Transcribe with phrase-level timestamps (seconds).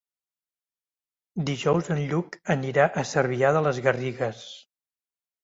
[1.49, 4.43] Dijous en Lluc anirà a Cervià de les Garrigues.